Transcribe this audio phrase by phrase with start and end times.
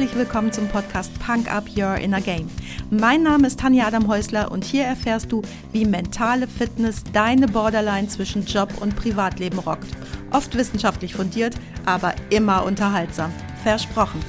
[0.00, 2.50] herzlich willkommen zum Podcast Punk Up Your Inner Game.
[2.88, 5.42] Mein Name ist Tanja Adam Häusler und hier erfährst du,
[5.72, 9.88] wie mentale Fitness deine Borderline zwischen Job und Privatleben rockt.
[10.30, 13.30] Oft wissenschaftlich fundiert, aber immer unterhaltsam.
[13.62, 14.20] Versprochen.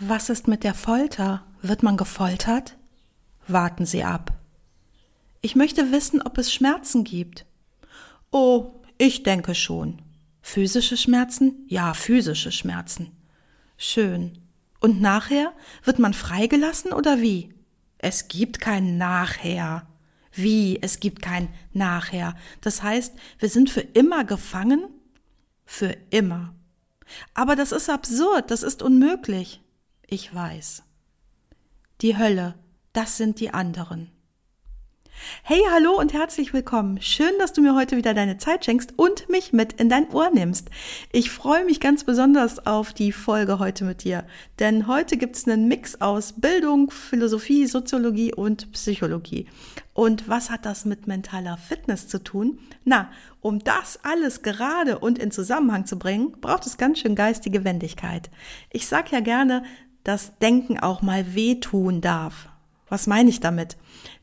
[0.00, 1.42] Was ist mit der Folter?
[1.60, 2.78] Wird man gefoltert?
[3.46, 4.35] Warten Sie ab.
[5.46, 7.46] Ich möchte wissen, ob es Schmerzen gibt.
[8.32, 10.02] Oh, ich denke schon.
[10.42, 11.64] Physische Schmerzen?
[11.68, 13.12] Ja, physische Schmerzen.
[13.76, 14.38] Schön.
[14.80, 15.52] Und nachher?
[15.84, 17.54] Wird man freigelassen oder wie?
[17.98, 19.86] Es gibt kein Nachher.
[20.32, 20.82] Wie?
[20.82, 22.34] Es gibt kein Nachher.
[22.60, 24.88] Das heißt, wir sind für immer gefangen?
[25.64, 26.56] Für immer.
[27.34, 29.62] Aber das ist absurd, das ist unmöglich.
[30.08, 30.82] Ich weiß.
[32.00, 32.56] Die Hölle,
[32.92, 34.10] das sind die anderen.
[35.42, 37.00] Hey, hallo und herzlich willkommen.
[37.00, 40.30] Schön, dass du mir heute wieder deine Zeit schenkst und mich mit in dein Ohr
[40.30, 40.68] nimmst.
[41.12, 44.24] Ich freue mich ganz besonders auf die Folge heute mit dir,
[44.58, 49.46] denn heute gibt es einen Mix aus Bildung, Philosophie, Soziologie und Psychologie.
[49.94, 52.58] Und was hat das mit mentaler Fitness zu tun?
[52.84, 57.64] Na, um das alles gerade und in Zusammenhang zu bringen, braucht es ganz schön geistige
[57.64, 58.30] Wendigkeit.
[58.70, 59.64] Ich sag ja gerne,
[60.04, 62.48] dass Denken auch mal wehtun darf.
[62.88, 63.76] Was meine ich damit?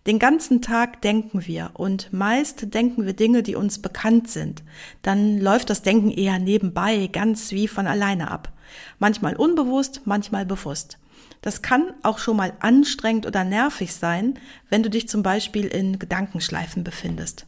[0.06, 4.62] Den ganzen Tag denken wir und meist denken wir Dinge, die uns bekannt sind.
[5.02, 8.52] Dann läuft das Denken eher nebenbei, ganz wie von alleine ab.
[9.00, 10.98] Manchmal unbewusst, manchmal bewusst.
[11.42, 16.00] Das kann auch schon mal anstrengend oder nervig sein, wenn du dich zum Beispiel in
[16.00, 17.46] Gedankenschleifen befindest.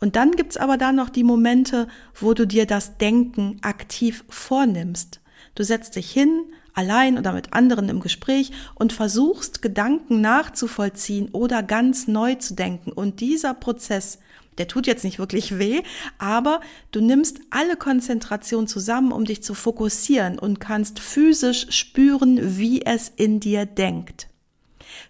[0.00, 5.20] Und dann gibt's aber da noch die Momente, wo du dir das Denken aktiv vornimmst.
[5.54, 6.44] Du setzt dich hin,
[6.74, 12.92] allein oder mit anderen im Gespräch und versuchst Gedanken nachzuvollziehen oder ganz neu zu denken.
[12.92, 14.18] Und dieser Prozess,
[14.58, 15.82] der tut jetzt nicht wirklich weh,
[16.18, 16.60] aber
[16.92, 23.12] du nimmst alle Konzentration zusammen, um dich zu fokussieren und kannst physisch spüren, wie es
[23.16, 24.28] in dir denkt.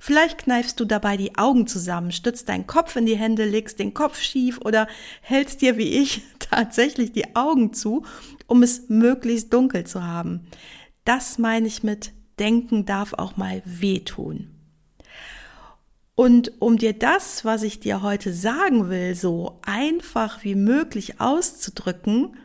[0.00, 3.94] Vielleicht kneifst du dabei die Augen zusammen, stützt deinen Kopf in die Hände, legst den
[3.94, 4.86] Kopf schief oder
[5.20, 8.04] hältst dir wie ich tatsächlich die Augen zu,
[8.46, 10.46] um es möglichst dunkel zu haben.
[11.04, 14.50] Das meine ich mit Denken darf auch mal wehtun.
[16.16, 22.36] Und um dir das, was ich dir heute sagen will, so einfach wie möglich auszudrücken,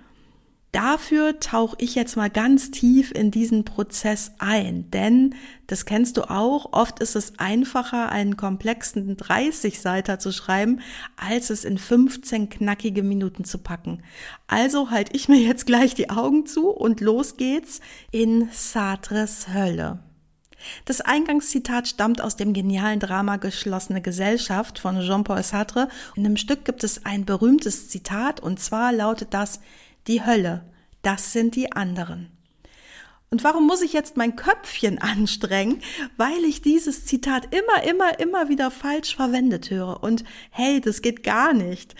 [0.72, 5.34] Dafür tauche ich jetzt mal ganz tief in diesen Prozess ein, denn
[5.66, 10.82] das kennst du auch, oft ist es einfacher, einen komplexen 30-Seiter zu schreiben,
[11.16, 14.04] als es in 15 knackige Minuten zu packen.
[14.46, 17.82] Also halte ich mir jetzt gleich die Augen zu und los geht's
[18.12, 20.04] in Sartres Hölle.
[20.86, 25.90] Das Eingangszitat stammt aus dem genialen Drama Geschlossene Gesellschaft von Jean-Paul Sartre.
[26.16, 29.62] In dem Stück gibt es ein berühmtes Zitat und zwar lautet das
[30.08, 30.66] die Hölle,
[31.02, 32.32] das sind die anderen.
[33.32, 35.82] Und warum muss ich jetzt mein Köpfchen anstrengen?
[36.18, 40.02] Weil ich dieses Zitat immer, immer, immer wieder falsch verwendet höre.
[40.04, 41.96] Und hey, das geht gar nicht.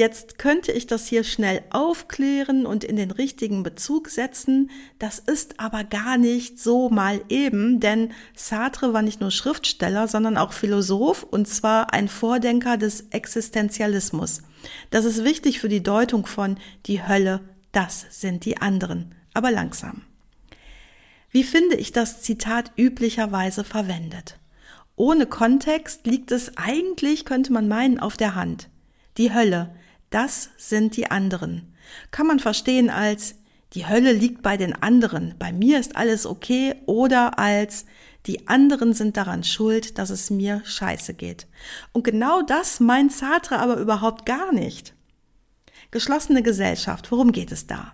[0.00, 4.70] Jetzt könnte ich das hier schnell aufklären und in den richtigen Bezug setzen.
[4.98, 10.38] Das ist aber gar nicht so mal eben, denn Sartre war nicht nur Schriftsteller, sondern
[10.38, 14.40] auch Philosoph und zwar ein Vordenker des Existenzialismus.
[14.88, 16.56] Das ist wichtig für die Deutung von
[16.86, 17.40] die Hölle,
[17.72, 20.00] das sind die anderen, aber langsam.
[21.30, 24.38] Wie finde ich das Zitat üblicherweise verwendet?
[24.96, 28.70] Ohne Kontext liegt es eigentlich, könnte man meinen, auf der Hand.
[29.18, 29.74] Die Hölle,
[30.10, 31.74] das sind die anderen.
[32.10, 33.36] Kann man verstehen als
[33.74, 37.86] die Hölle liegt bei den anderen, bei mir ist alles okay oder als
[38.26, 41.46] die anderen sind daran schuld, dass es mir scheiße geht.
[41.92, 44.94] Und genau das meint Sartre aber überhaupt gar nicht.
[45.90, 47.92] Geschlossene Gesellschaft, worum geht es da?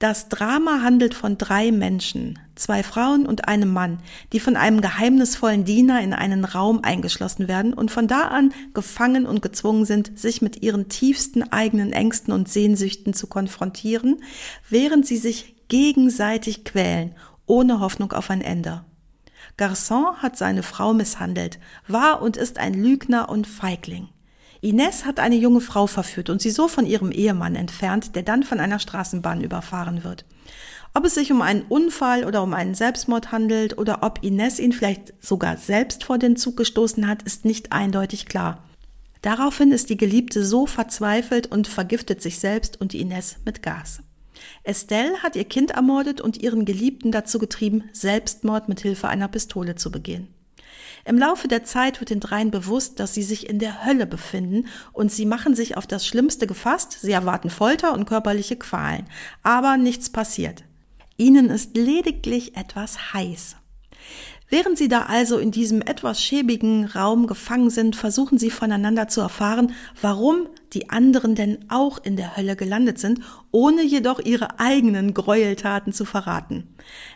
[0.00, 4.00] Das Drama handelt von drei Menschen, zwei Frauen und einem Mann,
[4.32, 9.24] die von einem geheimnisvollen Diener in einen Raum eingeschlossen werden und von da an gefangen
[9.24, 14.20] und gezwungen sind, sich mit ihren tiefsten eigenen Ängsten und Sehnsüchten zu konfrontieren,
[14.68, 17.14] während sie sich gegenseitig quälen,
[17.46, 18.84] ohne Hoffnung auf ein Ende.
[19.56, 24.08] Garçon hat seine Frau misshandelt, war und ist ein Lügner und Feigling.
[24.64, 28.42] Ines hat eine junge Frau verführt und sie so von ihrem Ehemann entfernt, der dann
[28.42, 30.24] von einer Straßenbahn überfahren wird.
[30.94, 34.72] Ob es sich um einen Unfall oder um einen Selbstmord handelt oder ob Ines ihn
[34.72, 38.64] vielleicht sogar selbst vor den Zug gestoßen hat, ist nicht eindeutig klar.
[39.20, 44.00] Daraufhin ist die Geliebte so verzweifelt und vergiftet sich selbst und Ines mit Gas.
[44.62, 49.74] Estelle hat ihr Kind ermordet und ihren Geliebten dazu getrieben, Selbstmord mit Hilfe einer Pistole
[49.74, 50.33] zu begehen.
[51.04, 54.66] Im Laufe der Zeit wird den dreien bewusst, dass sie sich in der Hölle befinden
[54.92, 56.98] und sie machen sich auf das Schlimmste gefasst.
[57.02, 59.06] Sie erwarten Folter und körperliche Qualen.
[59.42, 60.64] Aber nichts passiert.
[61.16, 63.56] Ihnen ist lediglich etwas heiß.
[64.48, 69.20] Während sie da also in diesem etwas schäbigen Raum gefangen sind, versuchen sie voneinander zu
[69.20, 75.14] erfahren, warum die anderen denn auch in der Hölle gelandet sind, ohne jedoch ihre eigenen
[75.14, 76.74] Gräueltaten zu verraten.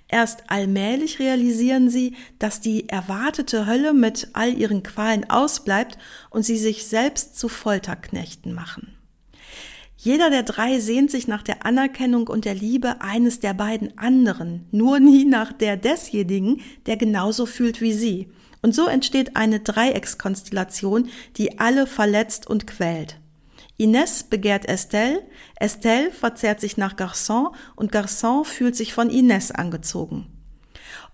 [0.09, 5.99] Erst allmählich realisieren sie, dass die erwartete Hölle mit all ihren Qualen ausbleibt
[6.31, 8.95] und sie sich selbst zu Folterknechten machen.
[10.01, 14.67] Jeder der drei sehnt sich nach der Anerkennung und der Liebe eines der beiden anderen,
[14.71, 18.29] nur nie nach der desjenigen, der genauso fühlt wie sie.
[18.63, 23.19] Und so entsteht eine Dreieckskonstellation, die alle verletzt und quält.
[23.81, 25.23] Ines begehrt Estelle,
[25.55, 30.27] Estelle verzehrt sich nach Garçon und Garçon fühlt sich von Ines angezogen.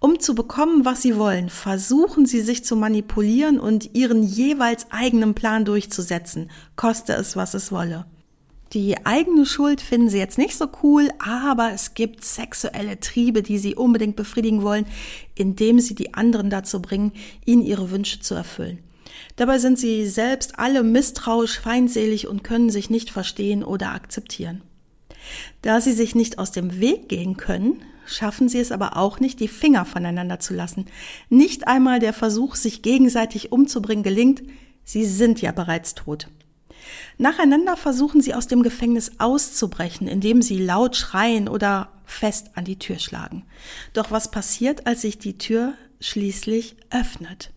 [0.00, 5.34] Um zu bekommen, was sie wollen, versuchen sie sich zu manipulieren und ihren jeweils eigenen
[5.34, 8.06] Plan durchzusetzen, koste es, was es wolle.
[8.72, 13.58] Die eigene Schuld finden sie jetzt nicht so cool, aber es gibt sexuelle Triebe, die
[13.58, 14.87] sie unbedingt befriedigen wollen,
[15.34, 17.12] indem sie die anderen dazu bringen,
[17.44, 18.84] ihnen ihre Wünsche zu erfüllen.
[19.37, 24.63] Dabei sind sie selbst alle misstrauisch, feindselig und können sich nicht verstehen oder akzeptieren.
[25.63, 29.41] Da sie sich nicht aus dem Weg gehen können, schaffen sie es aber auch nicht,
[29.41, 30.87] die Finger voneinander zu lassen.
[31.31, 34.43] Nicht einmal der Versuch, sich gegenseitig umzubringen, gelingt,
[34.85, 36.29] sie sind ja bereits tot.
[37.17, 42.79] Nacheinander versuchen sie aus dem Gefängnis auszubrechen, indem sie laut schreien oder fest an die
[42.79, 43.45] Tür schlagen.
[43.95, 47.51] Doch was passiert, als sich die Tür schließlich öffnet?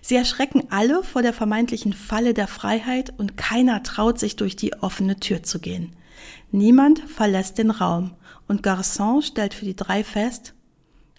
[0.00, 4.74] Sie erschrecken alle vor der vermeintlichen Falle der Freiheit und keiner traut sich durch die
[4.74, 5.94] offene Tür zu gehen.
[6.50, 8.12] Niemand verlässt den Raum
[8.48, 10.54] und Garçon stellt für die drei fest,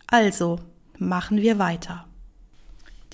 [0.08, 0.60] also
[0.98, 2.06] machen wir weiter.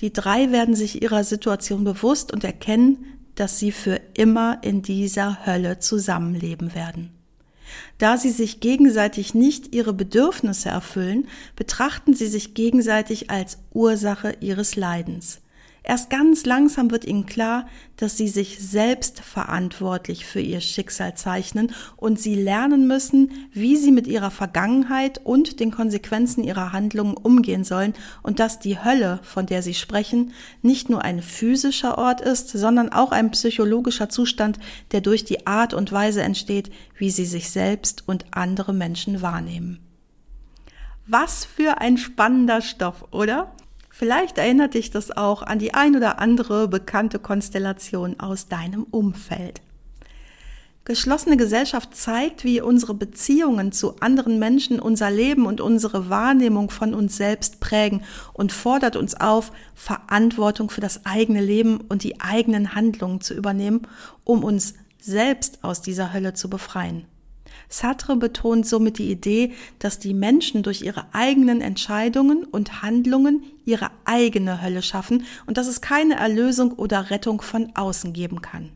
[0.00, 3.04] Die drei werden sich ihrer Situation bewusst und erkennen,
[3.34, 7.10] dass sie für immer in dieser Hölle zusammenleben werden.
[7.98, 14.76] Da sie sich gegenseitig nicht ihre Bedürfnisse erfüllen, betrachten sie sich gegenseitig als Ursache ihres
[14.76, 15.40] Leidens.
[15.86, 17.66] Erst ganz langsam wird ihnen klar,
[17.98, 23.92] dass sie sich selbst verantwortlich für ihr Schicksal zeichnen und sie lernen müssen, wie sie
[23.92, 27.92] mit ihrer Vergangenheit und den Konsequenzen ihrer Handlungen umgehen sollen
[28.22, 30.32] und dass die Hölle, von der sie sprechen,
[30.62, 34.58] nicht nur ein physischer Ort ist, sondern auch ein psychologischer Zustand,
[34.92, 39.80] der durch die Art und Weise entsteht, wie sie sich selbst und andere Menschen wahrnehmen.
[41.06, 43.52] Was für ein spannender Stoff, oder?
[43.96, 49.62] Vielleicht erinnert dich das auch an die ein oder andere bekannte Konstellation aus deinem Umfeld.
[50.84, 56.92] Geschlossene Gesellschaft zeigt, wie unsere Beziehungen zu anderen Menschen unser Leben und unsere Wahrnehmung von
[56.92, 58.02] uns selbst prägen
[58.32, 63.82] und fordert uns auf, Verantwortung für das eigene Leben und die eigenen Handlungen zu übernehmen,
[64.24, 67.06] um uns selbst aus dieser Hölle zu befreien.
[67.68, 73.90] Sartre betont somit die Idee, dass die Menschen durch ihre eigenen Entscheidungen und Handlungen ihre
[74.04, 78.70] eigene Hölle schaffen und dass es keine Erlösung oder Rettung von außen geben kann.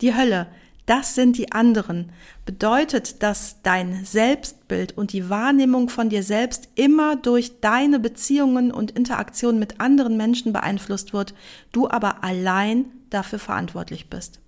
[0.00, 0.48] Die Hölle,
[0.86, 2.12] das sind die anderen,
[2.44, 8.92] bedeutet, dass dein Selbstbild und die Wahrnehmung von dir selbst immer durch deine Beziehungen und
[8.92, 11.34] Interaktionen mit anderen Menschen beeinflusst wird,
[11.72, 14.40] du aber allein dafür verantwortlich bist.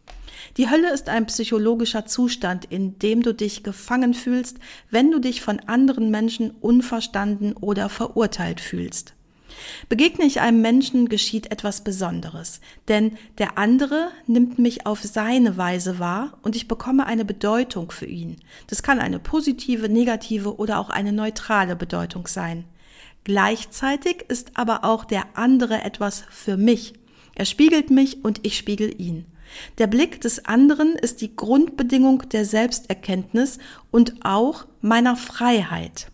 [0.56, 4.58] Die Hölle ist ein psychologischer Zustand, in dem du dich gefangen fühlst,
[4.90, 9.14] wenn du dich von anderen Menschen unverstanden oder verurteilt fühlst.
[9.88, 15.98] Begegne ich einem Menschen, geschieht etwas Besonderes, denn der andere nimmt mich auf seine Weise
[15.98, 18.36] wahr und ich bekomme eine Bedeutung für ihn.
[18.66, 22.64] Das kann eine positive, negative oder auch eine neutrale Bedeutung sein.
[23.24, 26.94] Gleichzeitig ist aber auch der andere etwas für mich.
[27.34, 29.26] Er spiegelt mich und ich spiegel ihn.
[29.78, 33.58] Der Blick des anderen ist die Grundbedingung der Selbsterkenntnis
[33.90, 36.10] und auch meiner Freiheit.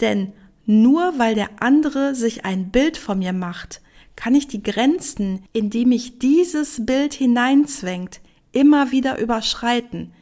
[0.00, 0.32] Denn
[0.66, 3.80] nur weil der andere sich ein Bild von mir macht,
[4.16, 8.20] kann ich die Grenzen, in die mich dieses Bild hineinzwängt,
[8.52, 10.12] immer wieder überschreiten.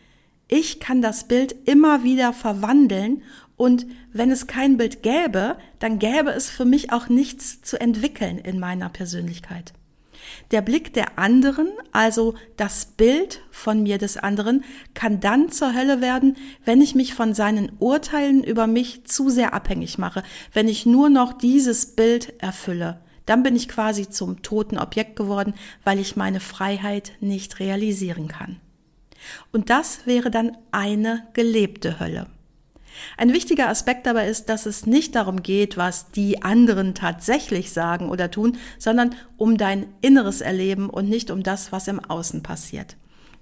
[0.49, 3.23] Ich kann das Bild immer wieder verwandeln
[3.57, 8.39] und wenn es kein Bild gäbe, dann gäbe es für mich auch nichts zu entwickeln
[8.39, 9.75] in meiner Persönlichkeit.
[10.51, 16.01] Der Blick der anderen, also das Bild von mir des anderen, kann dann zur Hölle
[16.01, 20.23] werden, wenn ich mich von seinen Urteilen über mich zu sehr abhängig mache,
[20.53, 23.01] wenn ich nur noch dieses Bild erfülle.
[23.27, 28.61] Dann bin ich quasi zum toten Objekt geworden, weil ich meine Freiheit nicht realisieren kann.
[29.53, 32.27] Und das wäre dann eine gelebte Hölle.
[33.16, 38.09] Ein wichtiger Aspekt dabei ist, dass es nicht darum geht, was die anderen tatsächlich sagen
[38.09, 42.97] oder tun, sondern um dein inneres Erleben und nicht um das, was im Außen passiert.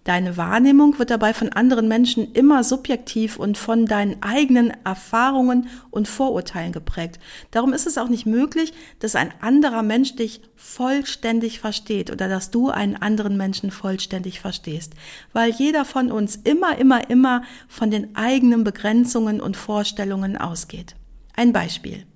[0.08, 6.08] Deine Wahrnehmung wird dabei von anderen Menschen immer subjektiv und von deinen eigenen Erfahrungen und
[6.08, 7.20] Vorurteilen geprägt.
[7.50, 12.50] Darum ist es auch nicht möglich, dass ein anderer Mensch dich vollständig versteht oder dass
[12.50, 14.94] du einen anderen Menschen vollständig verstehst,
[15.34, 20.96] weil jeder von uns immer, immer, immer von den eigenen Begrenzungen und Vorstellungen ausgeht.
[21.36, 22.06] Ein Beispiel.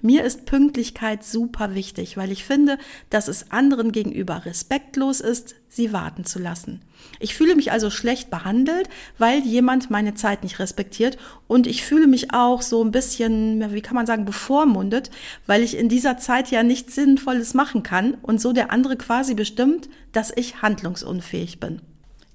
[0.00, 2.76] Mir ist Pünktlichkeit super wichtig, weil ich finde,
[3.08, 6.80] dass es anderen gegenüber respektlos ist, sie warten zu lassen.
[7.20, 8.88] Ich fühle mich also schlecht behandelt,
[9.18, 13.82] weil jemand meine Zeit nicht respektiert und ich fühle mich auch so ein bisschen, wie
[13.82, 15.10] kann man sagen, bevormundet,
[15.46, 19.34] weil ich in dieser Zeit ja nichts Sinnvolles machen kann und so der andere quasi
[19.34, 21.80] bestimmt, dass ich handlungsunfähig bin.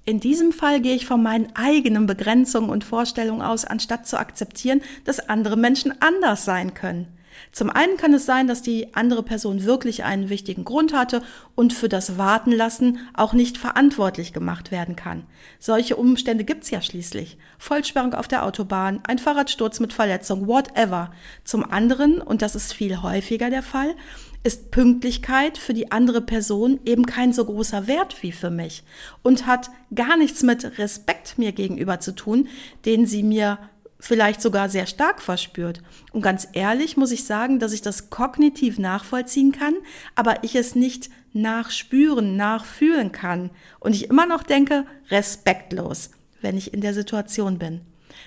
[0.04, 4.80] In diesem Fall gehe ich von meinen eigenen Begrenzungen und Vorstellungen aus, anstatt zu akzeptieren,
[5.04, 7.06] dass andere Menschen anders sein können.
[7.52, 11.22] Zum einen kann es sein, dass die andere Person wirklich einen wichtigen Grund hatte
[11.54, 15.24] und für das Warten lassen auch nicht verantwortlich gemacht werden kann.
[15.58, 17.38] Solche Umstände gibt's ja schließlich.
[17.58, 21.12] Vollsperrung auf der Autobahn, ein Fahrradsturz mit Verletzung, whatever.
[21.44, 23.94] Zum anderen, und das ist viel häufiger der Fall,
[24.42, 28.84] ist Pünktlichkeit für die andere Person eben kein so großer Wert wie für mich
[29.22, 32.48] und hat gar nichts mit Respekt mir gegenüber zu tun,
[32.86, 33.58] den sie mir
[34.00, 35.82] vielleicht sogar sehr stark verspürt.
[36.12, 39.74] Und ganz ehrlich muss ich sagen, dass ich das kognitiv nachvollziehen kann,
[40.14, 43.50] aber ich es nicht nachspüren, nachfühlen kann.
[43.78, 47.82] Und ich immer noch denke, respektlos, wenn ich in der Situation bin.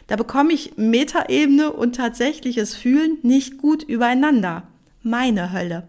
[0.07, 4.63] Da bekomme ich Metaebene und tatsächliches Fühlen nicht gut übereinander.
[5.01, 5.87] Meine Hölle.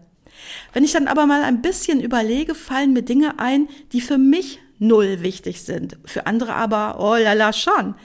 [0.73, 4.59] Wenn ich dann aber mal ein bisschen überlege, fallen mir Dinge ein, die für mich
[4.79, 7.95] null wichtig sind, für andere aber, oh lala, schon.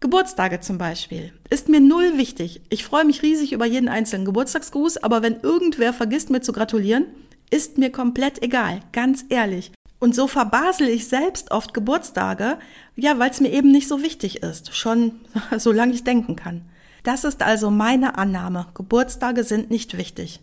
[0.00, 1.30] Geburtstage zum Beispiel.
[1.50, 2.62] Ist mir null wichtig.
[2.70, 7.04] Ich freue mich riesig über jeden einzelnen Geburtstagsgruß, aber wenn irgendwer vergisst mir zu gratulieren,
[7.50, 9.72] ist mir komplett egal, ganz ehrlich.
[9.98, 12.58] Und so verbasel ich selbst oft Geburtstage,
[12.96, 15.20] ja, weil es mir eben nicht so wichtig ist, schon
[15.58, 16.62] solange ich denken kann.
[17.02, 18.68] Das ist also meine Annahme.
[18.72, 20.40] Geburtstage sind nicht wichtig.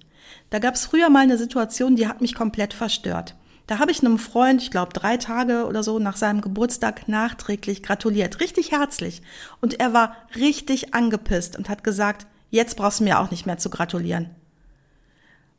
[0.51, 3.35] Da gab es früher mal eine Situation, die hat mich komplett verstört.
[3.67, 7.83] Da habe ich einem Freund, ich glaube drei Tage oder so nach seinem Geburtstag nachträglich
[7.83, 9.21] gratuliert, richtig herzlich.
[9.59, 13.57] Und er war richtig angepisst und hat gesagt, jetzt brauchst du mir auch nicht mehr
[13.57, 14.29] zu gratulieren.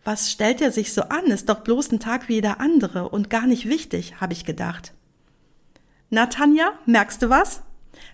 [0.05, 1.27] Was stellt er sich so an?
[1.27, 4.95] Ist doch bloß ein Tag wie jeder andere und gar nicht wichtig, habe ich gedacht.
[6.09, 7.61] Na, Tanja, merkst du was?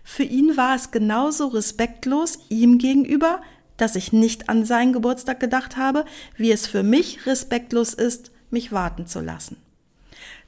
[0.03, 3.41] Für ihn war es genauso respektlos ihm gegenüber,
[3.77, 6.05] dass ich nicht an seinen Geburtstag gedacht habe,
[6.37, 9.57] wie es für mich respektlos ist, mich warten zu lassen.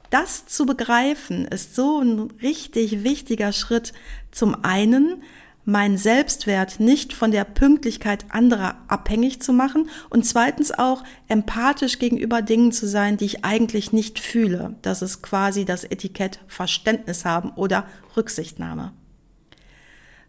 [0.09, 3.93] Das zu begreifen ist so ein richtig wichtiger Schritt.
[4.31, 5.21] Zum einen,
[5.65, 12.41] meinen Selbstwert nicht von der Pünktlichkeit anderer abhängig zu machen und zweitens auch empathisch gegenüber
[12.41, 14.75] Dingen zu sein, die ich eigentlich nicht fühle.
[14.81, 17.85] Das ist quasi das Etikett Verständnis haben oder
[18.15, 18.93] Rücksichtnahme.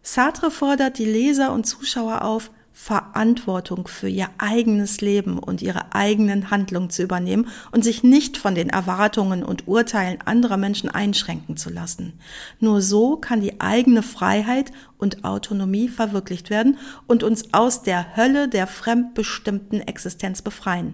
[0.01, 6.49] Sartre fordert die Leser und Zuschauer auf, Verantwortung für ihr eigenes Leben und ihre eigenen
[6.49, 11.69] Handlungen zu übernehmen und sich nicht von den Erwartungen und Urteilen anderer Menschen einschränken zu
[11.69, 12.13] lassen.
[12.61, 18.47] Nur so kann die eigene Freiheit und Autonomie verwirklicht werden und uns aus der Hölle
[18.47, 20.93] der fremdbestimmten Existenz befreien.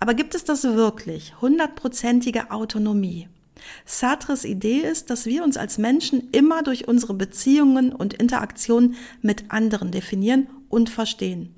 [0.00, 1.40] Aber gibt es das wirklich?
[1.40, 3.28] Hundertprozentige Autonomie?
[3.84, 9.50] Sartres Idee ist, dass wir uns als Menschen immer durch unsere Beziehungen und Interaktionen mit
[9.50, 11.54] anderen definieren und verstehen.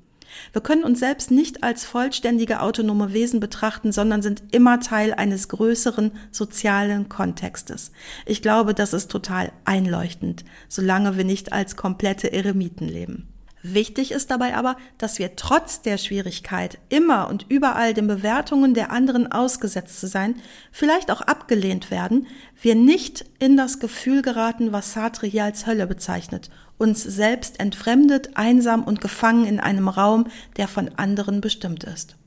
[0.51, 5.47] Wir können uns selbst nicht als vollständige autonome Wesen betrachten, sondern sind immer Teil eines
[5.47, 7.91] größeren sozialen Kontextes.
[8.25, 13.32] Ich glaube, das ist total einleuchtend, solange wir nicht als komplette Eremiten leben.
[13.65, 18.91] Wichtig ist dabei aber, dass wir trotz der Schwierigkeit, immer und überall den Bewertungen der
[18.91, 20.35] anderen ausgesetzt zu sein,
[20.73, 22.27] vielleicht auch abgelehnt werden,
[22.61, 28.35] wir nicht in das Gefühl geraten, was Sartre hier als Hölle bezeichnet, uns selbst entfremdet,
[28.35, 30.27] einsam und gefangen in einem Raum,
[30.57, 32.17] der von anderen bestimmt ist.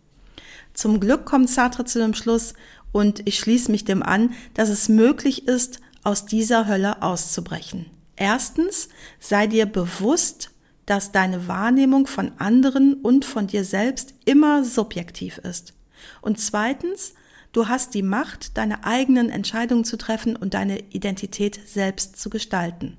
[0.73, 2.55] Zum Glück kommt Sartre zu dem Schluss,
[2.93, 7.87] und ich schließe mich dem an, dass es möglich ist, aus dieser Hölle auszubrechen.
[8.17, 8.89] Erstens,
[9.21, 10.51] sei dir bewusst,
[10.87, 15.75] dass deine Wahrnehmung von anderen und von dir selbst immer subjektiv ist.
[16.23, 17.15] Und zweitens,
[17.53, 22.97] du hast die Macht, deine eigenen Entscheidungen zu treffen und deine Identität selbst zu gestalten.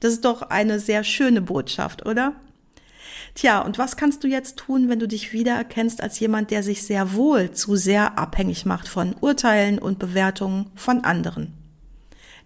[0.00, 2.34] Das ist doch eine sehr schöne Botschaft, oder?
[3.34, 6.82] Tja, und was kannst du jetzt tun, wenn du dich wiedererkennst als jemand, der sich
[6.82, 11.52] sehr wohl zu sehr abhängig macht von Urteilen und Bewertungen von anderen?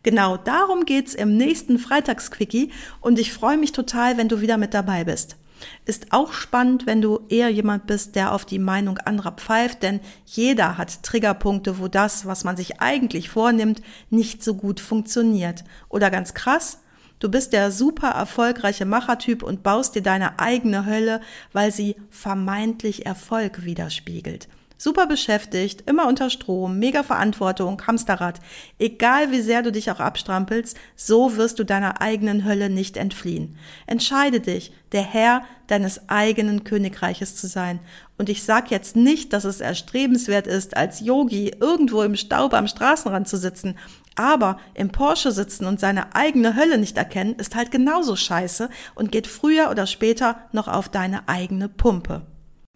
[0.02, 4.75] Genau darum geht's im nächsten Freitagsquickie und ich freue mich total, wenn du wieder mit
[4.75, 5.37] dabei bist.
[5.85, 10.00] Ist auch spannend, wenn du eher jemand bist, der auf die Meinung anderer pfeift, denn
[10.26, 13.80] jeder hat Triggerpunkte, wo das, was man sich eigentlich vornimmt,
[14.11, 15.62] nicht so gut funktioniert.
[15.88, 16.80] Oder ganz krass,
[17.21, 21.21] du bist der super erfolgreiche Machertyp und baust dir deine eigene Hölle,
[21.52, 24.49] weil sie vermeintlich Erfolg widerspiegelt.
[24.82, 28.40] Super beschäftigt, immer unter Strom, mega Verantwortung, Hamsterrad.
[28.80, 33.56] Egal wie sehr du dich auch abstrampelst, so wirst du deiner eigenen Hölle nicht entfliehen.
[33.86, 37.78] Entscheide dich, der Herr deines eigenen Königreiches zu sein.
[38.18, 42.66] Und ich sag jetzt nicht, dass es erstrebenswert ist, als Yogi irgendwo im Staub am
[42.66, 43.78] Straßenrand zu sitzen.
[44.16, 49.12] Aber im Porsche sitzen und seine eigene Hölle nicht erkennen, ist halt genauso scheiße und
[49.12, 52.26] geht früher oder später noch auf deine eigene Pumpe.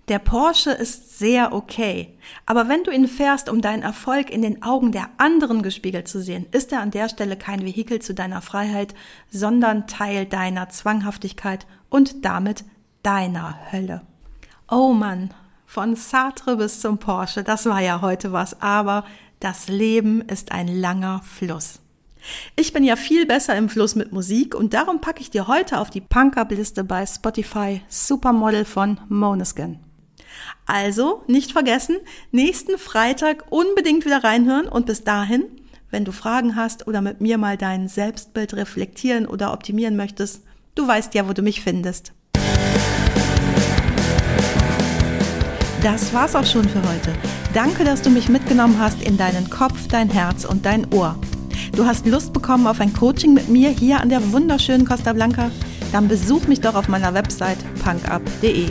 [0.08, 4.62] Der Porsche ist sehr okay, aber wenn du ihn fährst, um deinen Erfolg in den
[4.62, 8.40] Augen der anderen gespiegelt zu sehen, ist er an der Stelle kein Vehikel zu deiner
[8.40, 8.94] Freiheit,
[9.32, 12.64] sondern Teil deiner Zwanghaftigkeit und damit
[13.02, 14.02] deiner Hölle.
[14.70, 15.34] Oh Mann,
[15.66, 19.04] von Sartre bis zum Porsche, das war ja heute was, aber
[19.40, 21.80] das Leben ist ein langer Fluss.
[22.54, 25.80] Ich bin ja viel besser im Fluss mit Musik und darum packe ich dir heute
[25.80, 29.80] auf die Punk-Up-Liste bei Spotify Supermodel von Moneskin.
[30.66, 31.96] Also nicht vergessen,
[32.32, 35.44] nächsten Freitag unbedingt wieder reinhören und bis dahin,
[35.90, 40.42] wenn du Fragen hast oder mit mir mal dein Selbstbild reflektieren oder optimieren möchtest,
[40.74, 42.12] du weißt ja, wo du mich findest.
[45.82, 47.12] Das war's auch schon für heute.
[47.54, 51.16] Danke, dass du mich mitgenommen hast in deinen Kopf, dein Herz und dein Ohr.
[51.76, 55.50] Du hast Lust bekommen auf ein Coaching mit mir hier an der wunderschönen Costa Blanca?
[55.92, 58.70] Dann besuch mich doch auf meiner Website punkup.de.